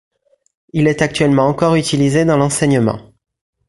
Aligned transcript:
Il 0.73 0.87
est 0.87 1.03
actuellement 1.03 1.45
encore 1.45 1.75
utilisé 1.75 2.25
dans 2.25 2.35
l’enseignement. 2.35 3.11